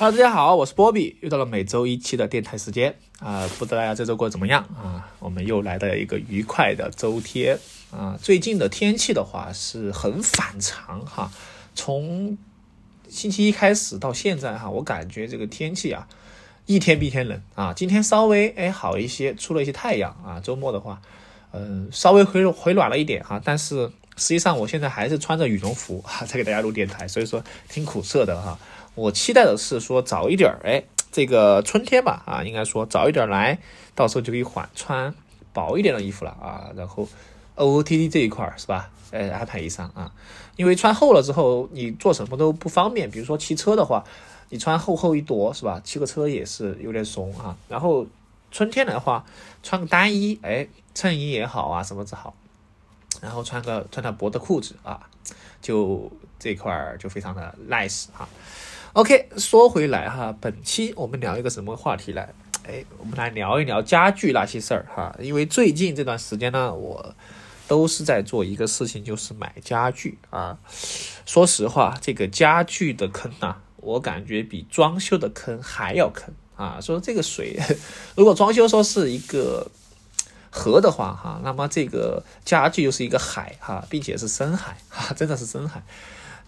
[0.00, 3.44] Hello，大家好，我是波比，又到了每周一期的电台时间啊！
[3.58, 5.10] 不知道大家这周过得怎么样啊？
[5.18, 7.58] 我们又来到了一个愉快的周天
[7.90, 8.16] 啊！
[8.22, 11.32] 最近的天气的话是很反常哈，
[11.74, 12.38] 从
[13.08, 16.06] 星期一开始到现在哈，我感觉这个天气啊，
[16.66, 17.72] 一天比一天冷啊。
[17.74, 20.38] 今天稍微哎好一些，出了一些太阳啊。
[20.38, 21.02] 周末的话，
[21.50, 28.56] 嗯，稍微回回暖了一点哈，但是实际上我现在还是穿着羽绒服哈，在给大家录电台，所以说挺苦涩的哈。
[28.98, 33.60] 我期待的是说早一点儿，哎，这个春天吧，啊，应该说早一点来，
[33.94, 35.14] 到时候就可以缓穿
[35.52, 36.70] 薄一点的衣服了啊。
[36.74, 37.08] 然后
[37.54, 38.90] O O T D 这一块儿是吧？
[39.12, 40.12] 哎，安排一上啊，
[40.56, 43.08] 因为穿厚了之后，你做什么都不方便。
[43.08, 44.04] 比如说骑车的话，
[44.48, 45.80] 你穿厚厚一坨是吧？
[45.84, 47.56] 骑个车也是有点怂啊。
[47.68, 48.04] 然后
[48.50, 49.24] 春天的话，
[49.62, 52.34] 穿个单衣，哎，衬衣也好啊，什么之好。
[53.22, 55.08] 然后穿个穿条薄的裤子啊，
[55.62, 58.28] 就这块儿就非常的 nice 哈。
[58.94, 62.32] OK，说回来哈，本期我们聊一个什么话题来？
[62.66, 65.14] 哎，我们来聊一聊家具那些事儿哈。
[65.20, 67.14] 因为最近这段时间呢，我
[67.68, 70.58] 都是在做一个事情，就是买家具啊。
[71.26, 76.80] 说实话，这个家具的坑呐，我感觉比装修的坑还要坑啊。
[76.80, 77.60] 说这个水，
[78.16, 79.70] 如果装修说是一个
[80.50, 85.82] 河的话哈，那么这个家具又是一个海哈，并且是深海哈，真的是深海。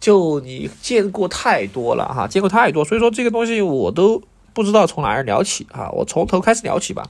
[0.01, 4.23] 就你见过太多了哈，见过太多，所以说这个东西我都
[4.55, 7.09] 不知道从哪儿聊起哈，我从头开始聊起吧。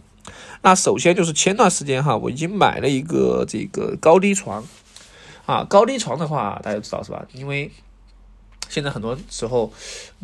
[0.62, 4.64] 那首先就是前段时间哈，我已经买了一个这个高低床
[5.46, 7.24] 啊，高低床的话大家知道是吧？
[7.32, 7.70] 因为
[8.68, 9.72] 现在很多时候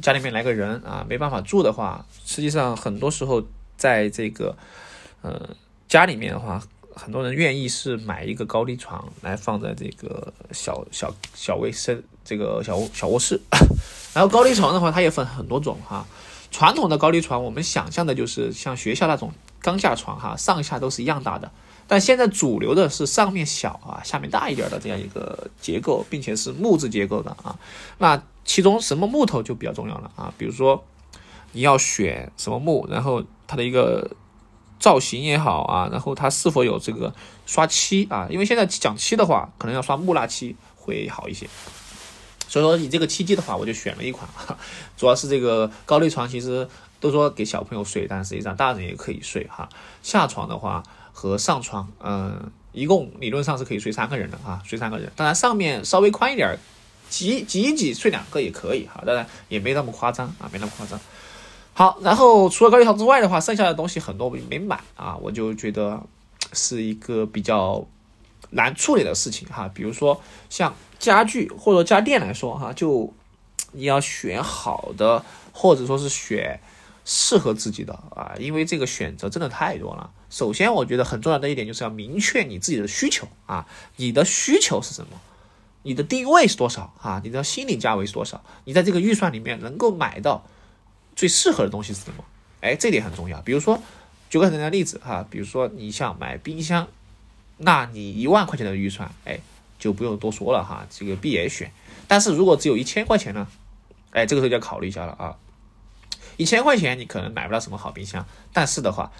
[0.03, 3.43] 家里面来个人啊，没办法住的话，实际上很多时候
[3.77, 4.57] 在这个
[5.23, 5.51] 呃
[5.89, 6.61] 家里面的话。
[6.99, 13.41] 很多人愿意是买一个高低床来放在这个小小小卫生这个小小卧室，
[14.13, 16.05] 然后高低床的话，它也分很多种哈。
[16.51, 21.51] 传统的高低床，我们想象的就是像学校那种钢架床哈，上下都是一样大的。
[21.87, 27.57] 但现在主流的是上面小啊，下面大一点的这样一个结构，并且是木质结构的啊。
[27.99, 30.35] 那其中什么木头就比较重要了啊？
[30.37, 30.85] 比如说
[31.53, 34.11] 你要选什么木，然后它的一个。
[34.79, 37.13] 造型也好啊，然后它是否有这个
[37.47, 38.29] 刷漆啊？
[38.31, 41.49] 因为现在讲漆的话，可能要刷木蜡漆会好一些。
[42.49, 44.29] 所以说你这个契机的话，我就选了一款，
[44.97, 46.67] 主要是这个高低床，其实
[47.01, 49.69] 都说给小朋友睡，但实际上大人也可以睡哈。
[50.03, 55.11] 下床的话和上床，嗯，一共理论上是可以睡三个人的啊，睡三个人。
[55.17, 56.57] 当然上面稍微宽一点，
[57.11, 60.99] 挤挤一挤睡两个也可以哈，当然也没那么夸张啊，没那么夸张。
[61.73, 66.03] 好，然后除了高低床之外的话，剩下的东西很多没买啊，我就觉得
[66.53, 67.87] 是一个比较
[68.57, 69.71] 难处理的事情哈。
[69.73, 73.15] 比如说像家具或者家电来说哈，就
[73.71, 76.59] 你要选好的，或者说是选
[77.05, 80.11] 适合自己的啊，因为这个选择真的太多了。
[80.29, 85.21] 首先，我觉得很重要的一点就是要明确你自己的需求啊，你的需求是什么？
[85.85, 87.21] 你的定位是多少啊？
[87.23, 88.43] 你的心理价位是多少？
[88.65, 90.45] 你在这个预算里面能够买到。
[91.15, 92.23] 最适合的东西是什么？
[92.61, 93.41] 哎，这点很重要。
[93.41, 93.81] 比如说，
[94.29, 96.87] 举个简单的例子哈，比如说你想买冰箱，
[97.59, 99.41] 那你一万块钱的预算，哎，
[99.79, 101.71] 就不用多说了哈，这个必也选。
[102.07, 103.47] 但是如果只有一千块钱呢？
[104.13, 105.37] 哎，这个时候就要考虑一下了啊。
[106.37, 109.11] 一千块钱你可能买不到什么好冰箱，但是的话，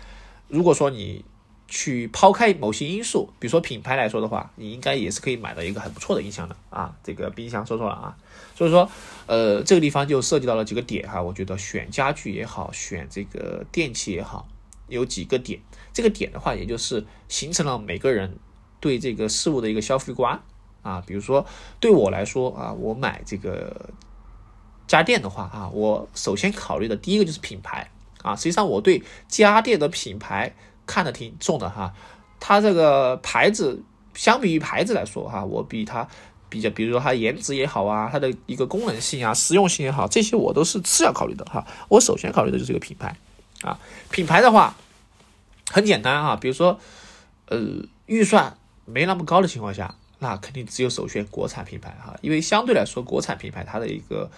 [0.49, 1.25] 如果说你
[1.67, 6.95] 去抛开某些因素，比如说品牌来说的话，你应该也是可以买到一个很不错的音箱的啊。
[7.03, 8.17] 这个冰箱说错了啊，
[8.55, 8.89] 所以说，
[9.27, 11.21] 呃，这个地方就涉及到了几个点哈。
[11.21, 14.47] 我觉得选家具也好，选这个电器也好，
[14.89, 15.59] 有几个点。
[15.97, 18.39] 这个点的话，也就是形成了每个人
[18.81, 20.39] 对这个事物的一个消费观
[20.83, 21.03] 啊。
[21.07, 21.47] 比如说
[21.81, 23.89] 对我来说啊，我买这个
[24.87, 27.91] 家电的话啊，我首先考虑的第一个就是品牌
[28.21, 28.37] 啊。
[28.37, 30.55] 实际上我对家电的品牌。
[30.89, 31.93] 看的挺重的哈，
[32.39, 33.83] 它这个牌子
[34.15, 36.07] 相比于牌子来说哈，我比它
[36.49, 41.67] 比较，比如说它颜值也好啊，它的一个功能性啊、实用性也好，这些我都是次要考虑的哈。
[41.89, 43.17] 我首先考虑的就是这个品牌
[43.63, 43.77] 啊，
[44.13, 44.77] 品牌的话
[45.71, 46.79] 很简单啊，比如说
[47.47, 47.59] 呃
[48.07, 54.31] 预算没那么高的情况下，那肯定只有首选国产品牌哈，因为相对来说国产品牌它的一个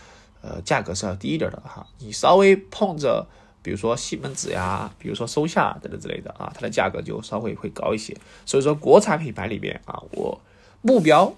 [0.43, 3.27] 呃价格是要低一点的哈，你稍微碰着。
[3.61, 8.17] 比如说西门子呀，比如说松下等等之类的啊，它的价格就稍微会高一些。
[8.47, 10.41] 所以说国产品牌里边啊，我
[10.81, 11.35] 目标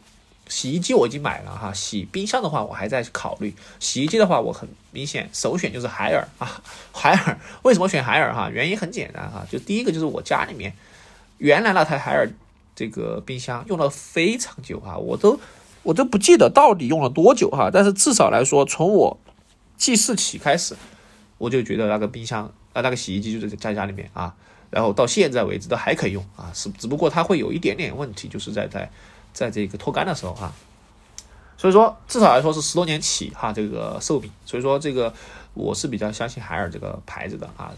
[0.50, 3.54] 洗衣机我已经买了哈，洗冰箱的话我还在考虑。
[3.78, 6.62] 洗衣机的话，我很明显首选就是海尔啊，
[6.92, 8.50] 海尔为什么选海尔哈？
[8.52, 10.74] 原因很简单哈，就第一个就是我家里面
[11.38, 12.28] 原来那台海尔
[12.76, 15.40] 这个冰箱用了非常久哈，我都
[15.82, 19.18] 我都不记得到底用了多久哈，但是至少来说从我
[19.78, 20.76] 记事起开始。
[21.38, 24.34] 我就觉得那个冰箱啊，那个洗衣机就在在家里面啊，
[24.68, 28.90] 然后到现在为止都还可以用啊，是只不过它会有一点点问题，就是在在
[29.32, 30.52] 在这个脱干的时候啊，
[31.56, 35.12] 所以说至少来说是十多年起哈这个寿命，所以说这个
[35.54, 37.72] 我是比较相信海尔这个牌子的啊，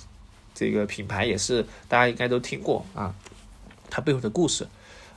[0.54, 3.14] 这个品牌也是大家应该都听过啊，
[3.90, 4.66] 它背后的故事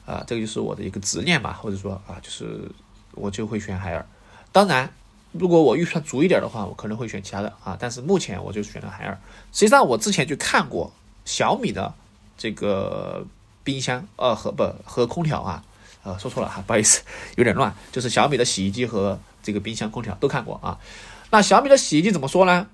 [0.05, 2.69] 啊，这个就是我的一个执念吧，或者说啊，就是
[3.13, 4.05] 我就会选海尔，
[4.51, 4.91] 当然。
[5.37, 9.19] 如果我预算足一点的话，我可能会选其他的啊，但是目前我就选了海尔。
[9.51, 10.93] 实际上我之前就看过
[11.25, 11.93] 小米的
[12.37, 13.25] 这个
[13.61, 15.61] 冰箱，呃和不和空调啊，
[16.05, 17.01] 呃说错了哈， 不好意思，
[17.35, 20.79] 有点乱，就是小米的洗衣机和这个冰箱、空调都看过啊。
[21.31, 22.67] 那小米的洗衣机怎么说呢？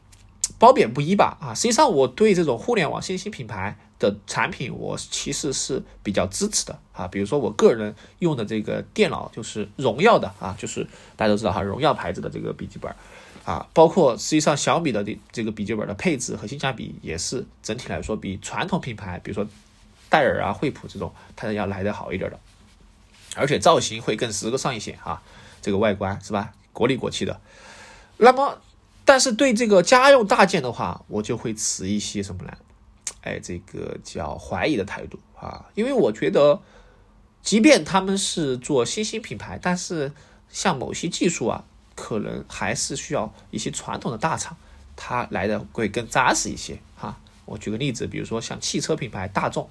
[0.60, 1.54] 褒贬不一吧啊。
[1.56, 3.76] 实际上我对这种互联网新兴品牌。
[4.02, 10.84] 的产品我其实是比较支持的啊，比如说我个人用的这个电脑就是荣耀的啊，就是
[11.16, 12.92] 大家都知道哈，荣耀牌子的这个笔记本
[13.46, 19.48] 啊，包括实际上小米的这这个笔记本的配置和性价比也是整体来说比传统品牌，比如说
[20.10, 22.40] 戴尔啊、惠普这种，它要来的好一点的，
[23.36, 25.22] 而且造型会更时尚一些啊，
[25.62, 26.54] 这个外观是吧？
[26.74, 27.40] 国里国气的。
[28.18, 28.62] 那么，
[29.04, 32.54] 但是对这个家用大件的话，我就会持一些什么呢？
[33.22, 36.60] 哎，这个叫怀疑的态度啊，因为我觉得，
[37.42, 40.12] 即便他们是做新兴品牌，但是
[40.50, 41.64] 像某些技术啊，
[41.96, 44.58] 可能还是需要一些传统的大厂，
[44.96, 47.18] 它来的会更扎实一些哈。
[47.46, 49.70] 我举个例子，比如说像汽车品牌大众，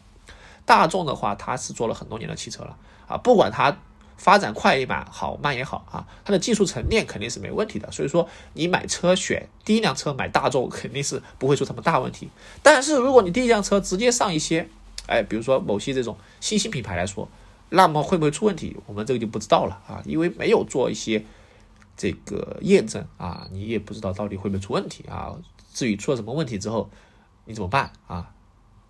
[0.64, 2.76] 大众的话，它是做了很多年的汽车了
[3.10, 3.76] 啊，不管它。
[4.20, 7.90] 发展快也好，慢也好啊，它的技术沉淀肯定是没问题的。
[7.90, 12.28] 所以说，你买车选第一辆车买大众，肯定是不会出什么大问题。
[12.62, 14.68] 但是如果你第一辆车直接上一些，
[15.06, 17.26] 哎，比如说某些这种新兴品牌来说，
[17.70, 18.76] 那么会不会出问题？
[18.84, 21.24] 我们这个就不知道了啊，因为没有做一些
[21.96, 25.34] 这个验证啊，你也不知道到底会不会出问题啊。
[25.72, 26.90] 至于出了什么问题之后，
[27.46, 28.30] 你怎么办啊？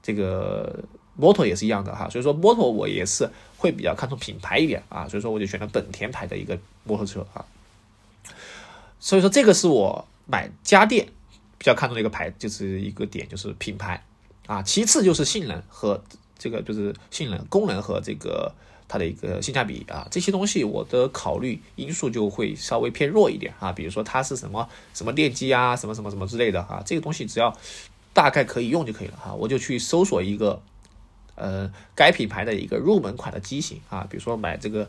[0.02, 0.82] 这个。
[1.20, 3.28] 摩托也是一样的哈，所以说摩托我也是
[3.58, 7.44] 会比较看重品牌一点啊，所以说我就选了本田牌的一个摩托车啊。
[8.98, 11.06] 所以说这个是我买家电
[11.58, 14.02] 比较看重的一个牌，就是一个点，就是品牌
[14.46, 14.62] 啊。
[14.62, 16.02] 其次就是性能和
[16.38, 18.50] 这个就是性能、功能和这个
[18.88, 23.70] 它的一个性价比啊，这些东西我的考虑因素就会稍微偏弱一点啊。
[23.72, 27.54] 比如说它是什么什么电机啊，什么什么什么之类的啊，这个东西只要
[28.12, 30.62] 大概可以用就可以了哈，我就去搜索一个。
[31.40, 34.86] 呃，该品牌的一个入门款的机型啊，比如说买这个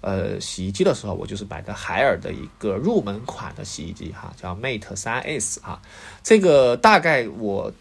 [0.00, 5.80] 呃洗衣机的时候，我就是买的海尔的一个入门款的洗衣机哈，叫 Mate 三 S 啊。
[6.24, 7.72] 这个大概我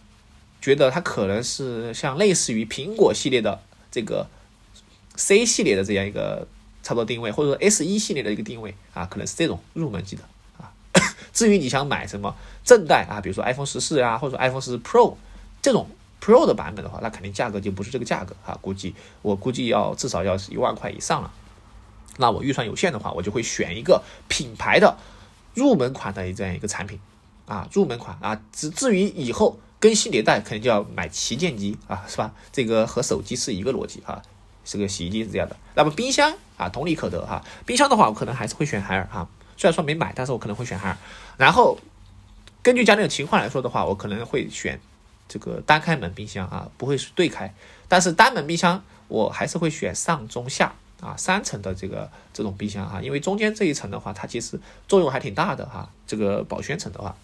[0.61, 3.59] 觉得它可能是像类似于苹果系列的
[3.89, 4.27] 这个
[5.15, 6.47] C 系列的这样一个
[6.83, 10.21] 差不多定位，或者说 S 一系列的一个定位啊，可能是这种入门级的
[10.59, 10.71] 啊。
[11.33, 15.15] 至于你想买什么正代啊，比如说 iPhone 十四啊，或者 iPhone 十 Pro
[15.59, 15.89] 这种。
[16.21, 21.33] Pro 的版本的话，那肯定价格就不是这个价格哈，估计我估计要至少要一万块以上了。
[22.17, 24.95] 那我预算有限的话，我就会选一个品牌的
[25.55, 26.99] 入门款的这样一个产品
[27.47, 28.39] 啊，入门款啊。
[28.51, 32.31] 至至于以后更新迭代，肯定就要买旗舰机啊，是吧？
[32.51, 34.21] 这个和手机是一个逻辑哈，
[34.63, 35.55] 这个洗衣机是这样的。
[35.73, 37.43] 那么冰箱啊，同理可得哈。
[37.65, 39.27] 冰箱的话，我可能还是会选海尔哈，
[39.57, 40.97] 虽然说没买，但是我可能会选海尔。
[41.37, 41.79] 然后
[42.61, 44.79] 根据家里的情况来说的话，我可能会选。
[45.31, 47.53] 这个单开门冰箱啊，不会是对开，
[47.87, 54.59] 但是单门冰箱我还是会选上中下啊三层的这个这种冰箱哈，因为中间这一层的话，它其实
[54.89, 55.89] 作用还挺大的哈。
[56.05, 57.15] 这个保鲜层的话，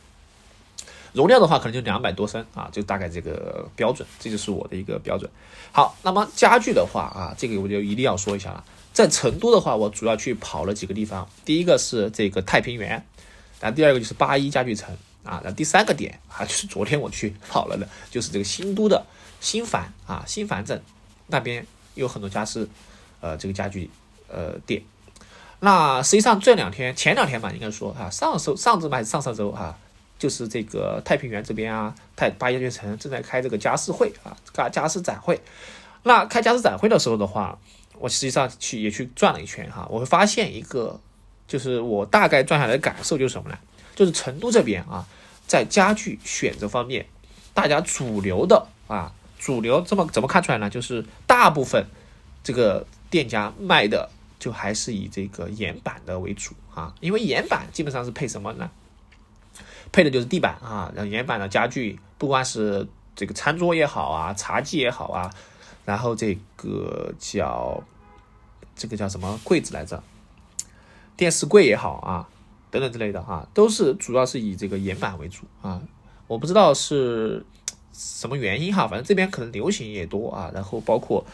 [1.12, 5.30] 容量的话可能就两百多升啊，就大概这个标准，这就是我的一个标准。
[5.74, 8.64] 好，那么家具的话啊，这个我就一定要说一下了。
[8.94, 13.06] 在成都的话，我主要去跑了几个地方，第一个是这个太平园，
[13.60, 14.96] 那第二个就是八一家具城。
[15.28, 19.06] 啊，那第三个点啊，就是昨天我去跑了的，就是这个新都的
[19.42, 20.82] 新繁啊，新繁镇
[21.28, 21.66] 那边
[21.96, 22.68] 有很多家是
[23.20, 23.90] 呃这个家具
[24.30, 24.82] 呃店。
[25.60, 29.78] 那实际上这两天前两天吧，应该说啊，上周上周还是上上周啊，
[30.18, 35.42] 就是这个太平园这边啊，太八一家具城正在开这个家私会啊，家家私展会。
[36.04, 37.58] 那开家私展会的时候的话，
[38.00, 41.00] 我实际上去也去转了一圈哈，我会发现一个，
[41.48, 43.58] 就是我大概转下来的感受就是什么呢？
[43.98, 45.06] 就是成都这边啊。
[45.46, 47.06] 在家具选择方面，
[47.54, 50.70] 大家主流的啊，主流这么怎么看出来呢？
[50.70, 51.86] 就是大部分
[52.44, 58.70] 这个店家卖的就还是以这个岩板的为主啊，因为岩板基本上是配什么呢？
[59.94, 62.86] 配的就是地板啊，然后岩板的家具，不管是
[63.16, 65.34] 这个餐桌也好啊，茶几也好啊，
[65.86, 67.82] 然后这个叫
[68.76, 70.04] 这个叫什么柜子来着？
[71.16, 72.28] 电视柜也好啊。
[72.70, 75.82] 等等之类的哈，都是主要是以这个岩板为主啊。
[76.28, 77.46] 我不知道是
[77.94, 81.26] 什么原因哈，反正这边可能流行也多啊，然后包括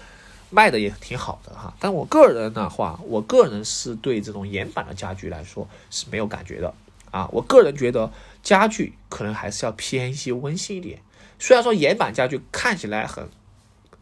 [0.51, 1.73] 卖的也挺好的哈。
[1.79, 6.73] 但我个人的话，我个人是对这种岩板的家具来说是没有感觉的
[7.09, 7.27] 啊。
[7.31, 8.11] 我个人觉得
[8.43, 11.01] 家具可能还是要偏一些温馨一点。
[11.39, 13.27] 虽然说岩板家具看起来很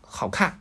[0.01, 0.59] 好看，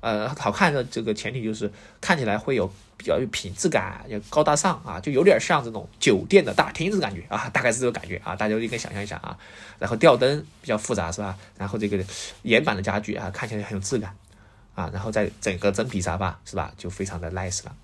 [0.00, 2.70] 呃，好看的这个前提就是看起来会有。
[3.00, 9.38] 比较有品质感，也高大上啊，就有点像这种酒店的大厅子感觉啊， 大概是这种感觉啊，大家应该想象一下啊。
[9.78, 11.34] 然后吊灯比较复杂是吧？
[11.56, 12.04] 然后这个
[12.42, 14.14] 岩板的家具啊，看起来很有质感
[14.74, 14.90] 啊。
[14.92, 17.74] 然后在整个真皮沙发是吧，就非常的 nice 了。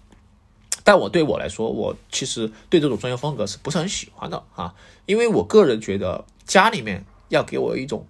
[0.85, 4.75] 但我对我来说，我其实对这种装修风格是不是很喜欢的啊？
[5.07, 8.07] 因为我个人觉得家里面要给我一种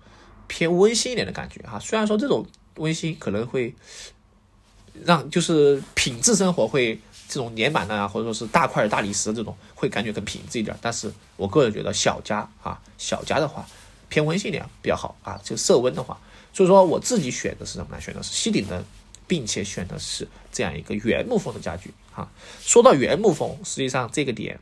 [0.48, 1.78] 偏温馨一点的感觉哈。
[1.78, 2.44] 虽然说这种
[2.74, 3.72] 温馨可能会。
[5.04, 6.98] 让就是品质生活会
[7.28, 10.76] 这种粘板的啊，或者说是大块的大理石这种会感觉更品质一点。
[10.80, 13.66] 但是我个人觉得小家啊，小家的话
[14.08, 16.18] 偏温性点比较好啊，就色温的话。
[16.52, 18.00] 所以说我自己选的是什么呢？
[18.00, 18.82] 选的是吸顶灯，
[19.26, 22.30] 并且选的是这样一个原木风的家具哈。
[22.60, 24.58] 说到原木风，实际上这个点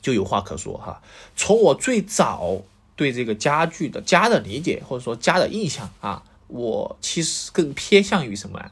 [0.00, 1.00] 就有话可说哈。
[1.36, 2.62] 从我最早
[2.96, 8.70] 对这个家具的家的理解或者说家的印象啊，我其实更偏向于什么？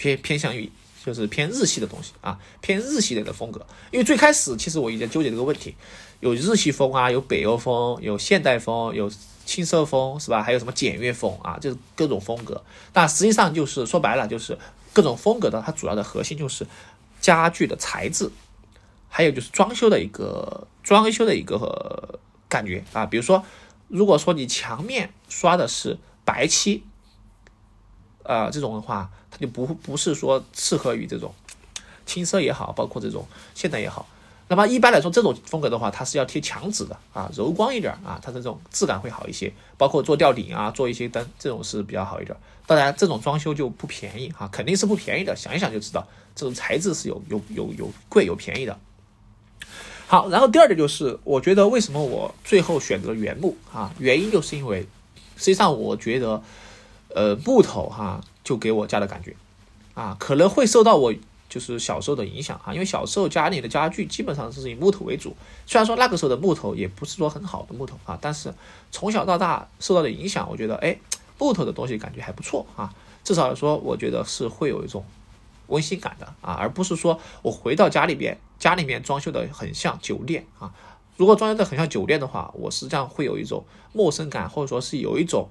[0.00, 0.72] 偏偏向于
[1.04, 3.66] 就是偏日系的东西啊，偏日系类的风格。
[3.90, 5.74] 因为最开始其实我一直在纠结这个问题，
[6.20, 9.12] 有日系风啊，有北欧风，有现代风，有
[9.44, 10.42] 轻奢风，是吧？
[10.42, 12.64] 还有什么简约风啊，就是各种风格。
[12.94, 14.56] 那实际上就是说白了，就是
[14.94, 16.66] 各种风格的它主要的核心就是
[17.20, 18.30] 家具的材质，
[19.10, 23.04] 还有就是装修的一个装修的一个感觉啊。
[23.04, 23.44] 比如说，
[23.88, 26.84] 如果说你墙面刷的是白漆。
[28.30, 31.34] 呃，这种的话，它就不不是说适合于这种
[32.06, 34.06] 轻奢也好，包括这种现代也好。
[34.46, 39.52] 那么一般来说，这种风格的话，它是要贴墙纸的啊，柔光一点啊，它的这种质感会好一些。
[39.76, 42.36] 包括做吊顶啊，做一些灯，这种是比较好一点。
[42.68, 45.34] 当然，这种装修就不便宜哈，肯定是不便宜的。
[45.34, 46.06] 想一想就知道，
[46.36, 48.78] 这种材质是有有有有贵有便宜的。
[50.06, 53.92] 好，然后第二点就是，我觉得为什么我最后选择原木啊？
[53.98, 54.86] 原因就是因为，
[55.36, 56.40] 实际上我觉得。
[57.14, 59.34] 呃，木头哈，就给我家的感觉，
[59.94, 61.12] 啊，可能会受到我
[61.48, 65.34] 就是小时候的影响哈，因为小时候家里的家具基本上是以木头为主，
[65.66, 68.54] 虽然说那个时候的木头也不是说很好的木头啊，但是
[68.92, 70.96] 从小到大受到的影响，我觉得哎，
[71.38, 75.04] 木头的东西感觉还不错啊，至少来说我觉得是会有一种
[75.66, 80.72] 温馨感的啊，而不是说我回到家里边，家里面装修的很像酒店啊，
[81.16, 85.48] 如果装修的很像酒店的话，我实际上会有一种陌生感，或者说是有一种。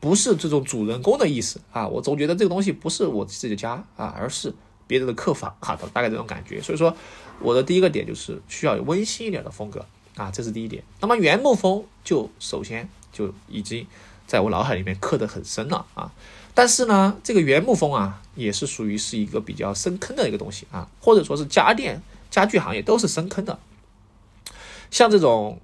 [0.00, 4.54] 不是这种主人公的意思啊，我总觉得这个东西不是我自己的家啊，而是
[4.86, 6.62] 别人的客房哈，大概这种感觉。
[6.62, 6.96] 所以说，
[7.40, 9.84] 我的第一个点就是需要有温馨一点的风格
[10.16, 10.84] 啊，这是第一点。
[11.00, 13.84] 那么原木风就首先就已经
[14.26, 16.12] 在我脑海里面刻得很深了啊。
[16.54, 22.00] 但是呢，这个原木风啊，也是属于是一个比较深坑的一个东西啊，或者说是家电
[22.30, 23.58] 家具行业都是深坑的。
[24.92, 25.60] 像这种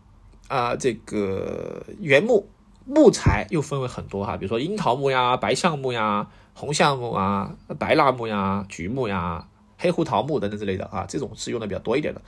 [0.48, 2.48] 啊，这个原木。
[2.86, 9.46] 木材又分为很多哈，比如说樱桃木呀、白橡木呀、红橡木啊、白蜡木呀、榉木呀、
[9.78, 12.20] 黑胡桃木等等之类的啊，这种是用的比较多一点的。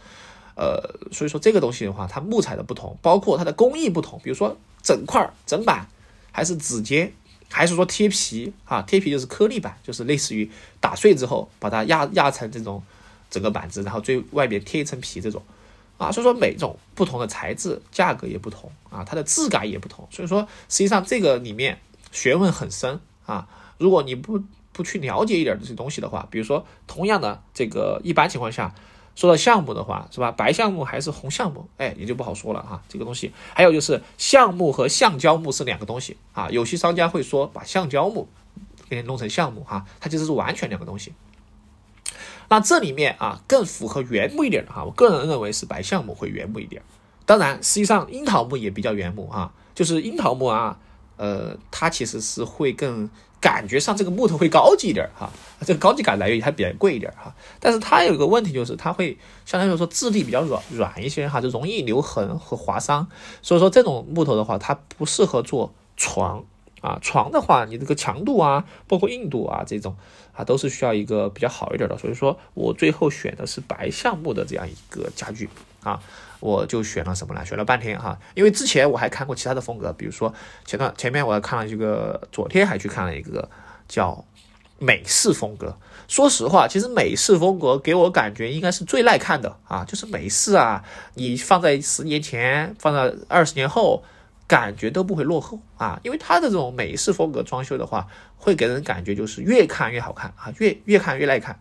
[0.56, 5.86] 呃，所以说这个东西的话，它木材的不同，包括它的工艺不同，比如说整块整板，
[6.32, 7.12] 还是指尖，
[7.50, 8.80] 还是说贴皮啊？
[8.80, 12.82] 贴皮就是颗粒板，就是类似于打碎之后把它压压成这种
[13.28, 15.42] 整个板子，然后最外面贴一层皮这种。
[15.98, 20.06] 啊，所以说每种不同的材质价格也不同啊，它的质感也不同。
[20.10, 21.78] 所以说实际上这个里面
[22.12, 23.48] 学问很深啊。
[23.78, 28.74] 如果你不不去了解一点这些东西的话，比如说同样的这个一般情况下
[29.14, 30.30] 说到项目的话，是吧？
[30.30, 32.82] 白橡木还是红橡木，哎，也就不好说了哈。
[32.88, 36.48] 这个东西还有就是橡木和橡胶木是两个东西啊。
[36.50, 38.28] 有些商家会说把橡胶木
[38.90, 41.12] 给你弄成橡木哈，它其实是完全两个东西。
[42.48, 46.82] 那这里面啊，更符合原木一点的哈，我个人认为是白橡木会原木一点。
[47.24, 50.78] 当然，实际上樱桃木也比较原木哈，就是樱桃木啊，
[51.16, 53.10] 呃，它其实是会更
[53.40, 55.28] 感觉上这个木头会高级一点哈，
[55.62, 57.34] 这个高级感来源于它比较贵一点哈。
[57.58, 63.08] 但是它有一个问题就是它会相当于说质地比较软软一些哈，就容易留痕和划伤。
[63.42, 66.44] 所以说这种木头的话，它不适合做床。
[66.86, 69.96] 啊，床的话，你这个强度啊，包括硬度啊，这种
[70.32, 71.98] 啊，都是需要一个比较好一点的。
[71.98, 75.48] 所以说我最后选的是白橡木的这样一个家具
[75.82, 76.00] 啊，
[76.38, 77.44] 我就选了什么呢？
[77.44, 80.32] 选了半天哈，因为之前我还看过其他的风格，比如说
[80.64, 83.48] 前段前面我还看了一个，昨天还去看了一个
[83.88, 84.24] 叫
[84.78, 85.76] 美式风格。
[86.06, 94.04] 说实话，其实美式风格给我感觉应该是最耐看的啊，就是美式啊，你放在十年前，放在二十年后。
[94.46, 101.60] 感觉都不会落后啊，因为它的这种美式风格装修的话，会给人感觉就是越看越好看啊，越越看越耐看。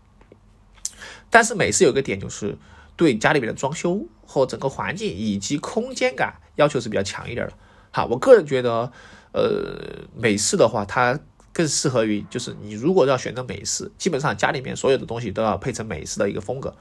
[1.30, 2.58] 但是美式有个点就是
[2.96, 7.54] 对家里面的装修和整个环境以及空间感要求是比较强一点的。
[7.92, 8.92] 好，我个人觉得，
[9.32, 11.20] 呃，美式的话，它
[11.52, 16.76] 更适合于就是你如果要选择美式，基本上家里面所有的东西都要配成美式的一个风格。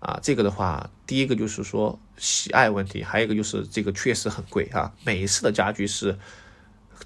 [0.00, 4.90] 啊，这个的话，第一个就是说喜爱问题，还有一个就是这个确实很贵啊。
[5.04, 6.18] 美式的家具是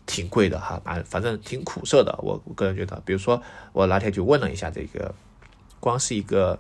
[0.07, 2.17] 挺贵的哈，反反正挺苦涩的。
[2.23, 5.13] 我我个人觉得，比如说我那天就问了一下这个，
[5.81, 6.57] 光是一个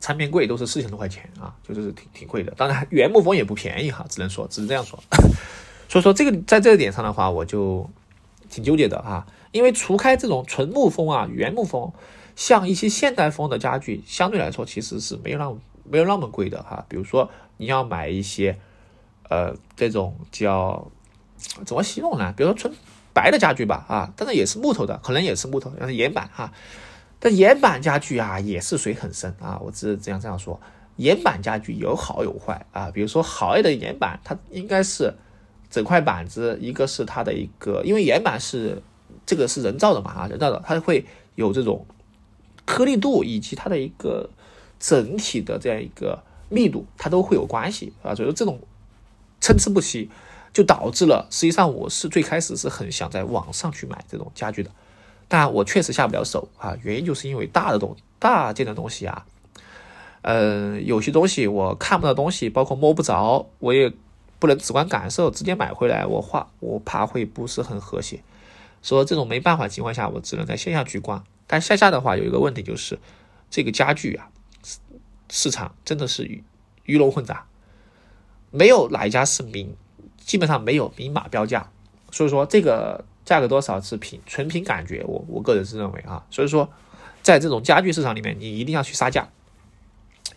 [0.00, 2.52] 餐边柜都是四千多块钱啊，就是挺挺贵的。
[2.54, 5.02] 当然原木风也不便宜哈，只能说只是这样说。
[5.88, 7.88] 所以说这个在这个点上的话，我就
[8.50, 11.90] 挺纠结的哈，因为除开这种纯木风啊，原木风。
[12.36, 16.84] 像一些现代风的家具，相对来说其实是没有那么没有那么贵的哈。
[16.88, 18.58] 比如说你要买一些，
[19.28, 20.90] 呃，这种叫
[21.64, 22.32] 怎么形容呢？
[22.36, 22.74] 比如说纯
[23.12, 26.52] 白的家具吧，啊，但是也是木头的，可能也是木头，但是岩板哈。
[27.20, 29.60] 但岩板家具啊，也是水很深啊。
[29.64, 30.60] 我只这样这样说，
[30.96, 32.90] 岩板家具有好有坏啊。
[32.92, 35.14] 比如说好一点的岩板，它应该是
[35.70, 38.82] 整块板子，一个是它的一个，因为岩板是
[39.24, 41.86] 这个是人造的嘛，啊，人造的，它会有这种。
[42.66, 44.30] 颗粒度以及它的一个
[44.78, 48.14] 整体的这样一个密度，它都会有关系啊。
[48.14, 48.60] 所以说这种
[49.40, 50.10] 参差不齐，
[50.52, 54.70] 就导致了实际上我是最开始是很想在网上去买这种家具的，
[55.28, 56.76] 但我确实下不了手啊。
[56.82, 59.26] 原因就是因为大的东大件的东西啊，
[60.22, 63.92] 呃，有些东西我看不到东西，包括摸不着，我也
[64.38, 68.22] 不能直观感受，直接买回来我画，我怕会不是很和谐。
[68.82, 71.24] 说这种没办法情况下，我只能在线下去逛。
[71.46, 72.98] 但线下的话有一个问题就是，
[73.50, 74.30] 这个家具啊，
[75.30, 76.42] 市场真的是鱼
[76.84, 77.46] 鱼龙混杂，
[78.50, 79.76] 没有哪一家是明，
[80.18, 81.70] 基本上没有明码标价，
[82.10, 86.68] 所以说这个价格多少是凭纯凭感觉，我我个人是认为啊，所以说
[87.22, 89.28] 在这种家具市场里面，你一定要去杀价，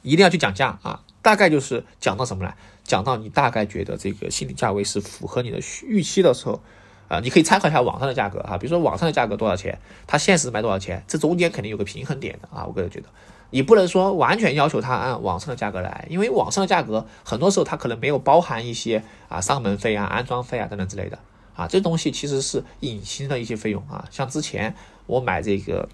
[0.02, 2.54] 一定要去讲价啊，大概就是讲到什么呢？
[2.84, 6.62] 讲到你大概觉得这个心理价位是符合你的预期的时候。
[7.08, 12.65] 啊，你可以参考一下网上的价格哈，比如说网上的价格多少钱，它现实卖多少钱，这中间肯定有个平衡点的啊。
[12.65, 13.08] 我个人觉得，
[13.50, 21.17] 你不能说完全要求它按网上的价格来，因为网上的价格很多时候它可能没有包含一些啊上门费啊、安装费啊等等之类的
[21.56, 24.06] 啊，这东西其实是隐形的一些费用啊。
[24.12, 25.88] 像之前我买这个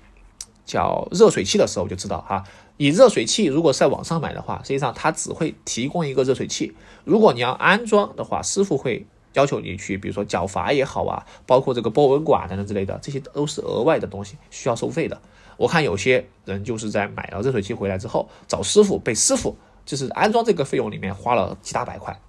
[0.65, 2.43] 叫热水器的时候我就知道哈，
[2.78, 6.73] 你热水器如果是在网上买的话，实际上它只会提供一个热水器，
[7.04, 9.06] 如果你要安装的话，师傅会。
[9.34, 15.19] 要求你去，比如说缴阀也好啊，包括这个波纹管等等之类的，这些都是额外的东西，需要收费的。
[15.58, 22.19] 我看有些人就是在买了热水器回来之后，找师傅，被师傅就是安装这个费用里面花了几大百块，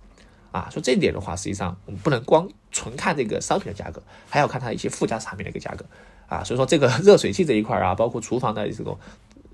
[0.51, 5.85] 啊，说这一点的话，实际上我们不能光纯看这个商品的价格，还要看它一些附加产品的一个价格，
[6.29, 8.99] 啊，所以说这个热水器这一块啊，包括厨房的这种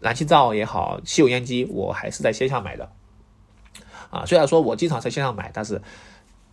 [0.01, 2.91] 燃气灶也好，吸油烟机，我还是在线下买的，
[4.11, 5.81] 啊，虽然说我经常在线上买，但是。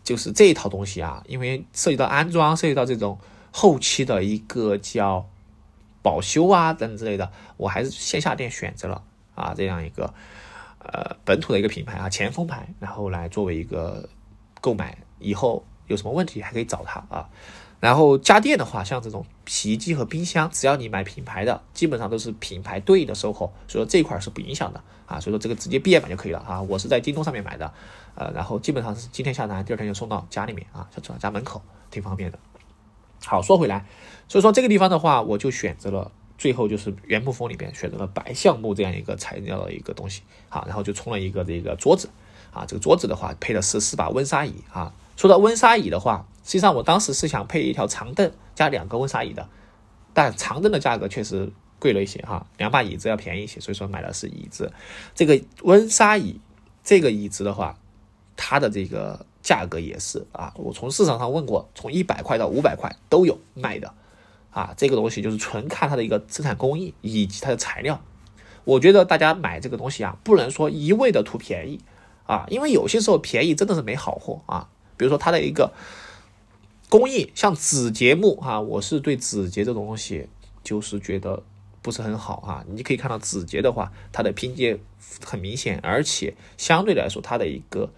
[0.08, 3.20] 就是这一套东西啊，因为涉及到安装，涉及到这种
[3.52, 5.28] 后期的一个叫
[6.02, 9.04] 保修啊等等之类的，我还是线下店选择了
[9.36, 10.14] 啊这样一个
[10.80, 14.08] 呃本土的一个品牌啊前锋牌，然后来作为一个
[14.62, 17.28] 购买，以后有什么问题还可以找他啊。
[17.80, 25.20] 然后家电的话，像这种洗衣机和冰箱，只要你买品牌的，基本上都是品牌对应的售后，所以说这一块是不影响的啊。
[25.20, 26.60] 所以说这个直接毕业版就可以了啊。
[26.64, 27.72] 我是在京东上面买的，
[28.16, 31.62] 呃，然后基本上是今天下单，第二天就送到家里面啊，就到家门口，
[31.92, 32.40] 挺方便的。
[33.24, 33.86] 好，说回来，
[34.28, 42.10] 所以说这个地方的话，我就选择了最后就是原木风里边选择了白橡木这样一个材料的一个东西，好，然后就冲了一个这个桌子
[42.52, 44.92] 啊，这个桌子的话配的是四把温莎椅啊。
[45.18, 46.26] 说到温莎椅的话。
[46.44, 49.50] 实际上我当时是想配一条长凳加两个温莎椅的，
[50.14, 54.72] 但长凳的价格确实贵了一些哈，两把椅子要便宜一些，所以说买的是椅子。
[55.14, 56.40] 这个温莎椅，
[56.86, 57.78] 这个椅子的话，
[58.38, 63.94] 它的这个价格也是啊，我从市场上问过，从一百块到五百块都有卖的
[64.52, 64.74] 啊。
[64.78, 68.00] 这个东西就是纯看它的一个生产工艺以及它的材料。
[68.64, 71.82] 我觉得大家买这个东西啊，不能说一味的图便宜
[72.26, 74.70] 啊，因为有些时候便宜真的是没好货啊。
[74.98, 75.72] 比如说它的一个。
[76.90, 80.30] 工艺像指节木哈，我是对指节这种东西
[80.64, 81.44] 就是觉得
[81.82, 82.64] 不是很好哈。
[82.66, 84.80] 你可以看到指节的话，它的拼接
[85.22, 87.92] 很明显，而且相对来说它的一个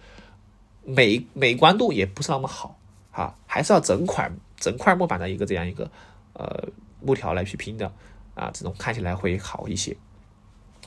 [0.82, 2.80] 美美观度也不是那么好
[3.12, 5.88] 哈，还是要整块整块木板的一个这样一个
[6.32, 6.68] 呃
[7.00, 7.92] 木条来去拼的
[8.34, 9.96] 啊，这种看起来会好一些。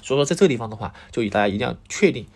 [0.01, 2.27] 所以说在这个地方的话，就以大家一定要确定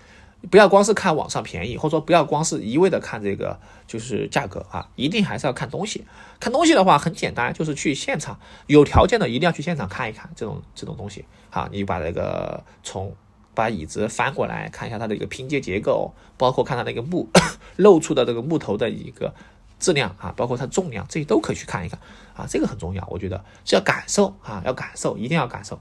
[0.50, 6.06] 不要光是看网上便宜，或者说不要光是一味的看这个就是价格啊，一定还是要看东西。
[6.40, 11.26] 看东西的话很简单，就是去现场，有条件的一定要去现场看一看这种这种东西。
[11.50, 13.16] 好，你把那个从
[13.56, 17.28] 把椅子翻过来看一下它的一个拼接结构，包括看它那个木
[17.76, 19.34] 露出的这个木头的一个
[19.80, 22.00] 质量啊，包括它重量，这些都可以去看一看
[22.36, 25.80] 啊，这个很重要，我觉得是要感受啊，要感受，一定要感受。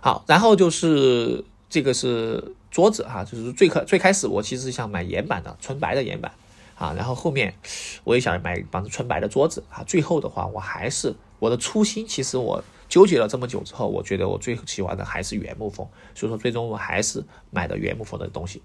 [0.00, 6.30] 好，然后就是这个是桌子哈，就是最开最开始我其实想买岩板的，纯白的岩板
[6.74, 7.54] 啊，然后后面
[8.04, 18.62] 我也想买一帮纯白的桌子啊，最后的话我还是我的初心，其实我纠结了这么久之后，我觉得我最喜欢的还是原木风，所以说最终我还是买的原木风的东西。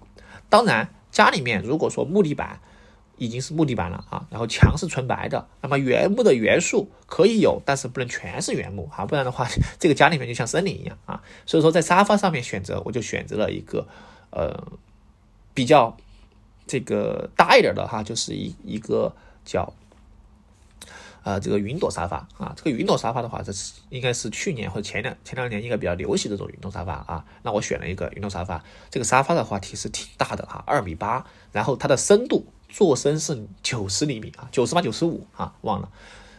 [0.50, 2.60] 当然家里面如果说木地板。
[3.22, 11.22] 已经是木地板了啊，然后墙是纯白的，那么原木的元素可以有，但是不能全是原木啊，不然的话，这个家里面就像森林一样啊。
[11.46, 13.88] 所以说在沙发上面选择，我就选择了一个
[14.32, 14.74] 呃
[15.54, 15.96] 比较
[16.66, 19.72] 这个大一点的哈，就是一一个叫
[21.22, 22.56] 呃这个云朵沙发啊。
[22.58, 27.24] 这个云朵沙发的话，这是应该是去年或者前两前两年应该比较流行这种云朵沙发啊。
[27.44, 32.48] 那我选了一个云朵沙发，这个沙发的话其实挺大的哈，二米八，然后它的深度。
[32.72, 35.90] 座深是九十厘米啊，九十八、九十五啊，忘了。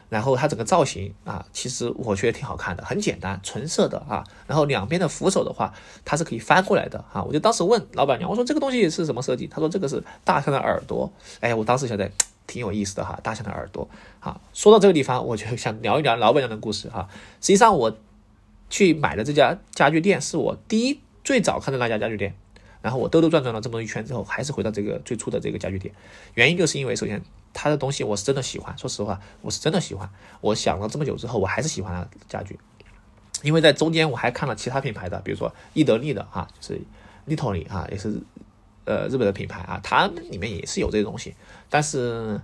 [0.09, 4.23] 然后它整个造型啊，其实我觉得挺好看的，很简单，纯色的啊。
[4.47, 5.73] 然后两边的扶手的话，
[6.05, 7.23] 它是可以翻过来的啊。
[7.23, 9.47] 我就当时问老板娘，我说这个东西是什么设计？
[9.47, 11.11] 她说这个是大象的耳朵。
[11.41, 12.11] 哎，我当时觉得
[12.47, 13.89] 挺有意思的哈，大象的耳朵。
[14.21, 17.09] 啊，说到这个地方，我就想聊一聊老板娘的故事哈。
[17.41, 17.97] 实际上我
[18.69, 22.35] 去买的这家家具店是我第一最早看的那家家具店。
[22.83, 25.95] 然后我兜兜转转了这么一圈之后，还是回到这个最初的这个家具店。
[26.35, 27.23] 原因就是因为，首先
[27.55, 30.11] 他的东西我是真的喜欢，说实话，我是真的喜欢。
[30.41, 32.59] 我想了这么久之后，我还是喜欢它家具。
[33.43, 36.81] 因为在中间我还看了其他品牌的，比如说伊德利的哈，就是
[37.25, 38.21] 利托里啊，也是
[38.85, 41.35] 呃日本的品牌啊，它们里面也是有这些东西。
[41.71, 42.41] 但是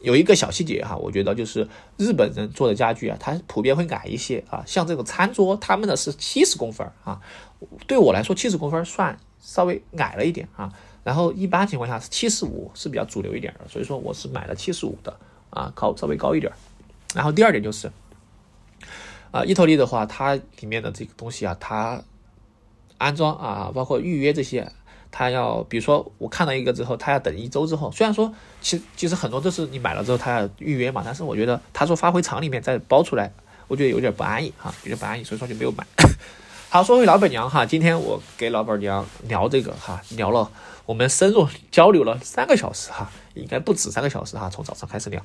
[0.00, 4.62] 有一个小细节哈，我觉得就是日本人做的家具啊，它普遍会矮一些啊。
[4.66, 7.20] 像这个餐桌，他们的是七十公分啊，
[7.86, 9.18] 对我来说七十公分算。
[9.42, 10.72] 稍微矮了一点啊，
[11.04, 15.14] 然后一般情况下是七十五是比较主流一点的，所以说我是买了七十五的
[15.50, 16.50] 啊，高稍微高一点。
[17.12, 17.90] 然后第二点就是，
[19.32, 22.02] 啊，伊托利的话，它里面的这个东西啊，它
[22.96, 24.70] 安装啊，包括预约这些，
[25.10, 27.90] 它要比如说我看到一个之后，它要等一周之后。
[27.90, 33.30] 虽然说其其实很多都是你买了之后它要预约嘛，但是我觉得他说发回厂里面再包出来，
[33.66, 35.84] 我觉得有点不安逸哈，有点不安逸，所以说就没有买。
[36.72, 40.50] 好，说回老板娘哈，今天我给老板娘聊这个哈，聊了
[40.86, 45.22] 我们深入交流了三个小时哈，应该不止三个小时哈，从早上开始聊。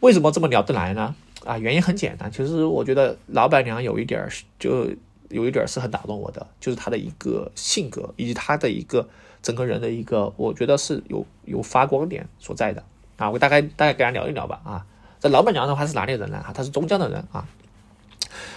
[0.00, 1.14] 为什么这么聊得来呢？
[1.44, 4.90] 啊，原因很简单，其实我觉得老板娘有一点儿就
[5.28, 9.08] 有一点儿是很打动我的，就是她的一个性格以及她的一个
[9.40, 12.82] 整个人的一个，我觉得是有有发光点所在的
[13.18, 13.30] 啊。
[13.30, 14.84] 我大概大概跟她聊一聊吧啊。
[15.20, 16.42] 这老板娘的话是哪里人呢？
[16.44, 17.46] 哈，她是中江的人啊。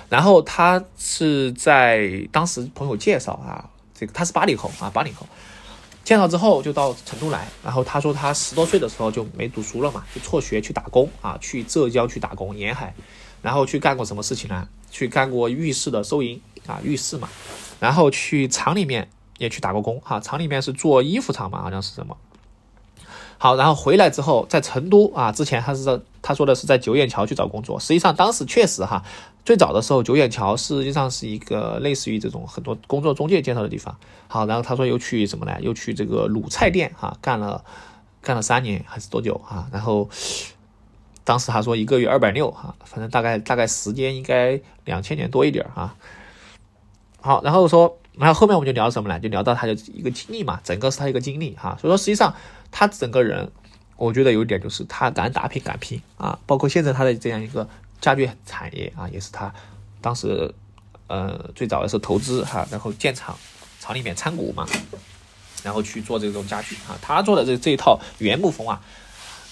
[0.09, 5.27] 然后他是在当时朋友介绍啊，这个他是八零后啊，八零后，
[6.03, 7.47] 介绍之后就到成都来。
[7.63, 12.93] 然后他说他十多岁的时候就没读书了嘛，就辍学去打工啊，去浙江去打工沿海，
[13.43, 14.67] 然后去干过什么事情呢？
[14.89, 17.29] 去干过浴室的收银啊，浴室嘛，
[17.79, 22.17] 然后去厂里面也去打过工哈，厂里面是做衣服厂嘛，好像是什么。
[23.41, 27.79] 好，然后回来之后，在成都啊，之前他是在他说的是在九眼桥去找工作。
[27.79, 29.01] 实际上当时确实哈，
[29.45, 33.95] 最早的时候九眼桥实际上是一个类似于这种很多工作中介介绍的地方。
[34.27, 35.53] 好，然后他说又去什么呢？
[35.61, 37.63] 又去这个卤菜店哈，干了
[38.21, 39.69] 干了三年还是多久啊？
[39.71, 40.09] 然后
[41.23, 45.95] 当时他说一个月二百六哈，反正大概大概时间应该两千年多一点啊。
[47.21, 49.17] 好，然后说，然后后面我们就聊什么呢？
[49.17, 51.77] 就聊到他的一个经历嘛，整个是他一个经历哈。
[51.79, 52.35] 所以说实际上。
[52.71, 53.51] 他整个人，
[53.97, 57.67] 我觉得有点就是他敢打拼敢拼啊，包括现在他的这样一个
[57.99, 59.53] 家具产业啊，也是他
[60.01, 60.53] 当时
[61.07, 63.37] 呃最早的时候投资哈，然后建厂，
[63.79, 64.65] 厂里面参股嘛，
[65.63, 68.81] 然后去做这种家具啊，他做的这这一套原木风啊，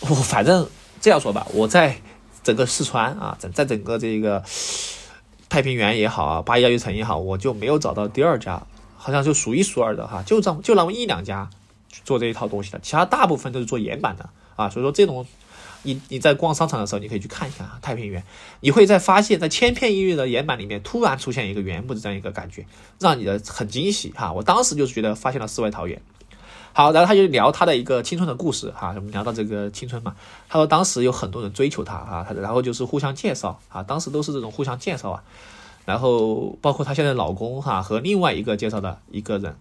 [0.01, 0.69] 我反正
[1.01, 1.97] 这样说吧，我在
[2.43, 4.43] 整个四川啊，整在整个这个
[5.49, 11.49] 太平园也好啊，八一家具城也好，我就没有找到第二家，好像就数一数二的哈，就这就那么一两家。
[12.03, 15.25] 做这一套东西的，其他大部分都是做岩板的啊，所以说这种，
[15.83, 18.23] 你你在逛商场的时候，你可以去看一下啊，太平园，
[18.59, 22.65] 你会在发现，在千篇一律的岩板里面，突然出现一个原木的这样一个感觉，
[22.99, 24.33] 让你的很惊喜哈。
[24.33, 26.01] 我当时就是觉得发现了世外桃源。
[26.73, 30.15] 好，然后他就聊他的一个青春的故事哈，我们聊到这个青春嘛，
[30.47, 35.23] 他说当时有很多人追求他啊，他然后就是互相介绍啊，当时都是这种互相介绍啊，
[35.85, 39.55] 然后包括他现在老公哈和另外一个介绍的一个人。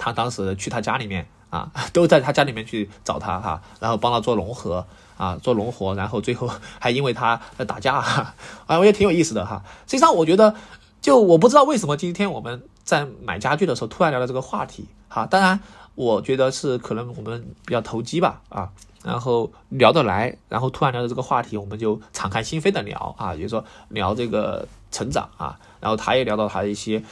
[0.00, 4.86] 他当时去他家里面啊， 都在他家里面去找他哈，然后帮他做融合
[5.18, 8.34] 啊，做融合，然后最后还因为他在打架哈，
[8.66, 9.62] 啊， 我也挺有意思的哈。
[9.86, 10.54] 实际上，我觉得
[11.02, 15.26] 就我不知道为什么今天我们在买家具的时候突然聊到这个话题哈。
[15.26, 15.60] 当然，
[15.94, 18.70] 我觉得是可能我们比较投机吧啊。
[19.02, 27.02] 然后聊得来，然后突然聊到这个话题，我们就敞开心扉的聊啊，比如说聊这个成长啊，然后他也聊到他的一些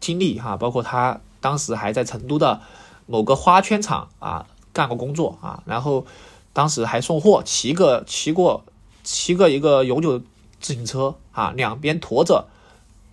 [0.00, 2.60] 经历哈，包括他当时还在成都的
[3.06, 6.04] 某个花圈厂啊干过工作啊，然后
[6.52, 8.64] 当时还送货，骑个骑过
[9.04, 10.20] 骑个一个永久
[10.60, 12.48] 自行车啊，两边驮着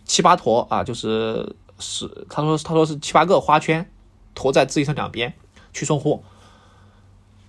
[0.06, 3.88] 七八坨啊，就是是他说他说是七八个花圈
[4.34, 5.32] 驮在自行车两边
[5.72, 6.24] 去送货。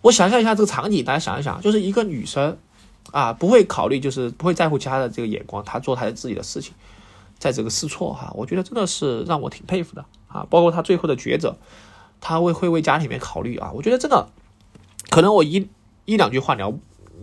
[0.02, 2.58] 我想象一下这个场景，大家想一想，就是一个女生，
[3.10, 6.74] 啊，不会考虑，就是不会在乎其他的这个眼光，她做她的自己的事情，
[7.38, 10.46] 在这个试错哈，我觉得真的是让我挺佩服的啊。
[10.50, 11.56] 包括他最后的抉择，
[12.20, 13.70] 他会会为家里面考虑啊。
[13.72, 14.28] 我觉得真的，
[15.08, 15.70] 可能我一
[16.04, 16.74] 一两句话聊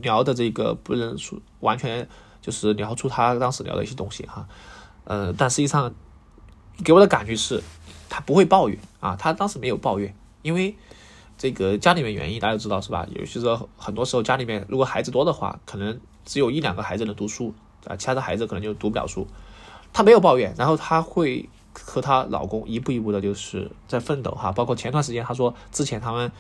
[0.02, 2.08] 聊的这个不能说完全
[2.42, 4.48] 就是聊出他当时聊的一些东西哈，
[5.04, 5.94] 呃，但实际上
[6.84, 7.62] 给我的感觉是，
[8.10, 10.76] 他不会抱怨啊，他当时没有抱怨，因为。
[11.38, 13.04] 这个家里面原因大家都知道是吧？
[13.16, 17.52] 有些时候很多时候家里面如果孩子多的话，可能只有一两个孩子能读书
[17.88, 19.26] 啊，其他的孩子可能就读不了书。
[19.92, 24.52] 他没有抱怨，然后他会和她老公一步一步的就是在奋斗哈。
[24.52, 26.32] 包括前段时间她说之前他们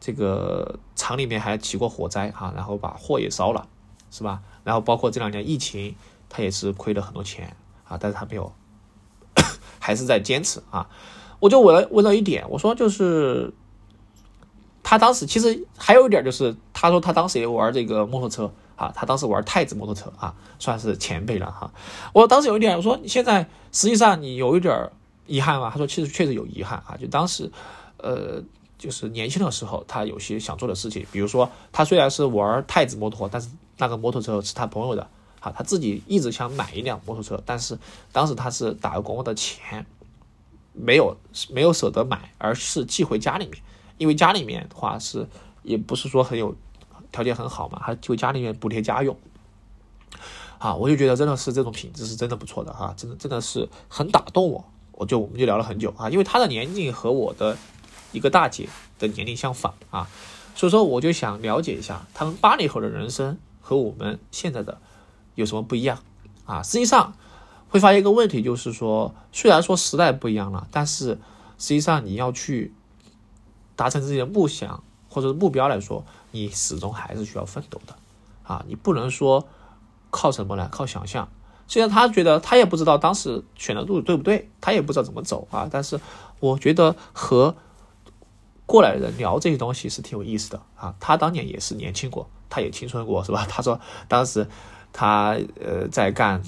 [0.00, 3.66] 这个厂里面还起过火灾哈，然后把货也烧了
[4.10, 4.42] 是吧？
[4.64, 5.94] 然后包括这两年疫情，
[6.28, 8.52] 她也是亏了很多钱啊，但是她没有，
[9.80, 10.88] 还是在坚持啊。
[11.40, 13.52] 我就问了问了一点，我说就是。
[14.80, 21.70] 他当时其实还有一点就是，他说他当时也玩这个摩托车啊，他当时玩太子摩托车啊，算是前辈了哈。
[22.12, 24.88] 我当时有一点，我说你现在实际上你有一点
[25.26, 25.68] 遗憾吗？
[25.68, 27.50] 他说其实确实有遗憾啊，就当时，
[27.96, 28.40] 呃，
[28.78, 35.02] 就是年轻的时候他有些想做的事情，比如说他虽然是玩太子摩托，但是那个摩托车是他朋友的
[35.40, 37.76] 啊，他自己一直想买一辆摩托车，但是
[38.12, 39.84] 当时他是打工的钱
[40.72, 41.16] 没有
[41.50, 43.60] 没有舍得买，而是寄回家里面。
[43.98, 45.26] 因为家里面的话是，
[45.64, 46.54] 也不是说很有
[47.12, 49.16] 条件很好嘛，还就家里面补贴家用，
[50.58, 57.56] 啊，我就觉得真的是这种品质是真的不错的哈，真的真的是很打动我，我就我们就聊了很久啊，因为他的年龄和我的
[58.12, 58.68] 一个大姐
[58.98, 60.08] 的年龄相仿啊，
[60.54, 64.78] 所以说我就想了解一下他们八零后的人生和我们现在的
[65.34, 65.98] 有什么不一样
[66.46, 67.14] 啊，实际上
[67.68, 71.18] 会发现一个问题，就是说虽然说时代不一样了，但是
[71.58, 72.72] 实际上你要去。
[73.78, 76.04] 达成自己的梦想或者是目标来说，
[76.38, 77.96] 你始终还是需要奋斗的，
[78.44, 79.48] 啊，你不能说
[80.10, 80.68] 靠什么呢？
[80.70, 81.28] 靠想象。
[81.66, 86.00] 虽然他觉得他也不知道当时选的路对不对，他也不知道怎么走啊，但是
[86.40, 87.56] 我觉得和
[88.64, 90.94] 过来人聊这些东西是挺有意思的啊。
[91.00, 93.44] 他当年也是年轻过，他也青春过，是吧？
[93.50, 94.46] 他说当时
[94.92, 96.42] 他呃在干，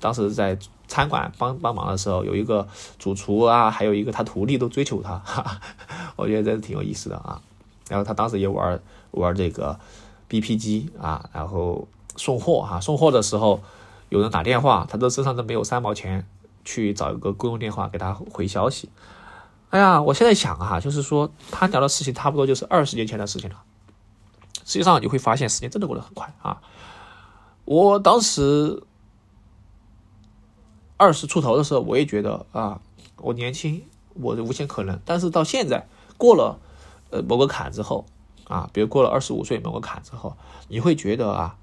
[0.00, 0.58] 当时在。
[0.88, 5.60] 餐馆帮帮忙的时候，有一个主厨啊，还有一个他徒弟都追求他，哈，
[6.14, 7.42] 我觉得这是挺有意思的啊。
[7.88, 8.80] 然后他当时也玩
[9.12, 9.78] 玩这个
[10.28, 13.60] BP 机啊，然后送货哈，送货的时候
[14.08, 16.26] 有人打电话，他这身上都没有三毛钱，
[16.64, 18.88] 去找一个公用电话给他回消息。
[19.70, 23.62] 哎呀，我现在想啊，就是说他聊的事情差不多就是二十年前的事情了。
[24.64, 26.60] 实际上你会发现时间真的过得很快啊。
[27.64, 28.82] 我当时。
[30.98, 32.80] 二十出头的时候，我也觉得啊，
[33.18, 34.98] 我年轻，我无限可能。
[35.04, 36.58] 但是到现在，过了
[37.10, 38.06] 呃某个坎之后
[38.48, 40.36] 啊，比如过了二十五岁某个坎之后，
[40.68, 41.56] 你会觉得啊，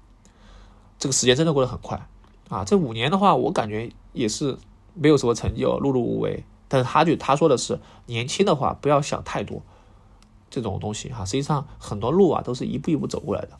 [0.98, 2.06] 这个时间真的过得很快
[2.48, 2.64] 啊。
[2.64, 4.56] 这五年的话，我感觉也是
[4.94, 6.44] 没有什么成就，碌碌无为。
[6.68, 9.62] 但是他就他说的是，年轻的话不要想太多
[10.50, 11.24] 这种东西哈。
[11.24, 13.50] 实际上很多路啊都是一步一步走过来的。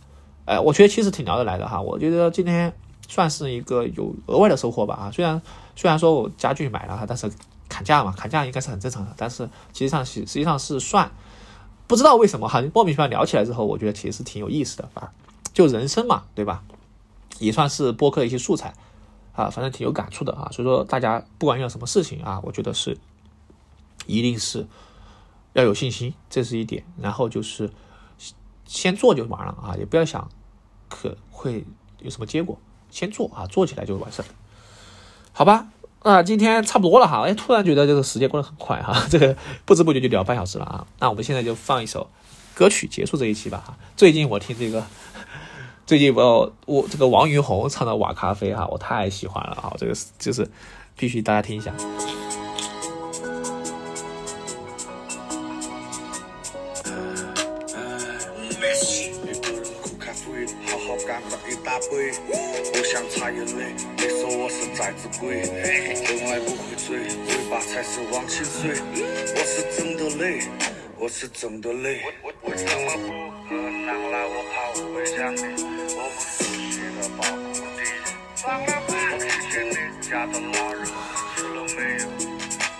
[0.44, 1.80] 哎，我觉得其实挺聊得来的哈。
[1.80, 2.72] 我觉得今天。
[3.06, 5.40] 算是一个有额外的收获吧啊，虽然
[5.76, 7.30] 虽然说我家具买了哈，但是
[7.68, 9.12] 砍价嘛，砍价应该是很正常的。
[9.14, 11.12] 但是其实上实实际上是算
[11.87, 15.12] 不知道为什么哈，莫名其妙聊起来之后，我觉得其实挺有意思的啊。
[15.53, 16.64] 就人生嘛，对吧？
[17.38, 18.75] 也算是播客的一些素材
[19.33, 20.49] 啊，反正挺有感触的啊。
[20.51, 22.99] 所以说大家不管遇到什么事情啊，我觉得是
[24.07, 24.66] 一定是
[25.53, 26.85] 要有信心，这是一点。
[27.01, 27.70] 然后就是
[28.64, 30.29] 先做就完了啊，也不要想
[30.88, 31.64] 可会
[32.01, 32.59] 有什么结果。
[32.90, 34.27] 先做啊，做起来就完事儿，
[35.33, 35.68] 好吧？
[36.05, 40.87] 那今天差不多了哈，哎，突然觉得这个时间过得很快哈， 这个不知不觉就聊半小时了啊。
[41.01, 42.11] 那我们现在就放一首
[42.55, 43.77] 歌曲结束这一期吧。
[43.97, 44.85] 最近我听这个，
[45.87, 50.47] 最近我我这个王云红唱的《瓦咖啡》哈，我太喜欢了啊，这个就是
[50.95, 51.73] 必须大家听一下。
[61.07, 62.12] 干了一大杯，
[62.73, 63.75] 不想擦眼泪。
[63.99, 65.45] 你说我是崽子鬼，
[65.95, 68.81] 从来不会醉，嘴巴才是忘情水。
[68.95, 70.40] 我是真的累，
[70.99, 72.01] 我是真的累。
[72.43, 73.09] 为什么不
[73.45, 74.25] 喝上来？
[74.25, 75.40] 我怕我会想你。
[75.95, 77.85] 我不熟悉的保护地，
[78.37, 78.90] 放了吧。
[79.12, 80.87] 我看见你家的老人
[81.37, 82.05] 吃了没有？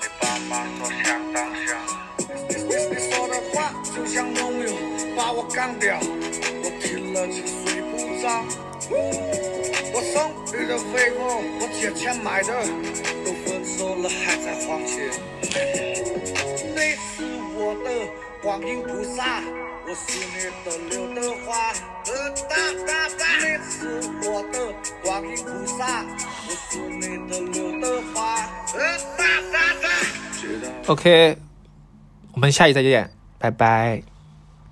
[0.01, 1.69] 你爸妈说相当香。
[2.49, 4.73] 你说的话就像梦游，
[5.15, 5.99] 把我干掉。
[6.01, 7.27] 我听了
[10.67, 11.19] 的废物，
[11.61, 12.53] 我借钱买的，
[13.25, 15.11] 都分手了还在还钱。
[16.75, 17.25] 你是
[17.57, 17.87] 我的
[18.43, 19.43] 观音菩萨，
[19.87, 21.73] 我是你的刘德华。
[22.07, 22.55] 呃哒
[22.87, 23.77] 哒哒，你是
[24.29, 24.57] 我的
[25.03, 26.05] 观音菩萨，
[26.47, 27.01] 我是你
[27.31, 28.37] 的刘德华。
[28.75, 28.79] 呃
[29.17, 29.23] 哒
[29.53, 29.89] 哒哒
[30.87, 31.37] ，OK，
[32.33, 34.03] 我们下期再见，拜拜。